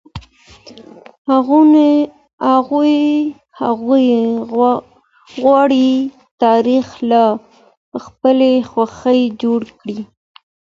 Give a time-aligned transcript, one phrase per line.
[3.63, 4.13] هغوی
[5.43, 5.91] غواړي
[6.43, 7.23] تاريخ له
[8.05, 9.99] خپلي خوښې جوړ کړي.